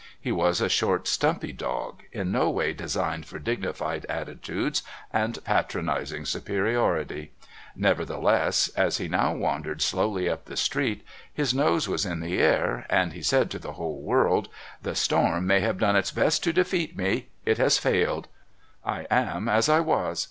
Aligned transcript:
He 0.19 0.31
was 0.31 0.61
a 0.61 0.67
short 0.67 1.07
stumpy 1.07 1.53
dog, 1.53 2.01
in 2.11 2.31
no 2.31 2.49
way 2.49 2.73
designed 2.73 3.27
for 3.27 3.37
dignified 3.37 4.03
attitudes 4.09 4.81
and 5.13 5.37
patronising 5.43 6.25
superiority; 6.25 7.33
nevertheless, 7.75 8.69
as 8.69 8.97
he 8.97 9.07
now 9.07 9.35
wandered 9.35 9.79
slowly 9.79 10.27
up 10.27 10.45
the 10.45 10.57
street, 10.57 11.05
his 11.31 11.53
nose 11.53 11.87
was 11.87 12.03
in 12.03 12.19
the 12.19 12.39
air 12.39 12.87
and 12.89 13.13
he 13.13 13.21
said 13.21 13.51
to 13.51 13.59
the 13.59 13.73
whole 13.73 14.01
world: 14.01 14.49
"The 14.81 14.95
storm 14.95 15.45
may 15.45 15.59
have 15.59 15.77
done 15.77 15.95
its 15.95 16.09
best 16.09 16.43
to 16.45 16.51
defeat 16.51 16.97
me 16.97 17.27
it 17.45 17.59
has 17.59 17.77
failed. 17.77 18.27
I 18.83 19.05
am 19.11 19.47
as 19.47 19.69
I 19.69 19.81
was. 19.81 20.19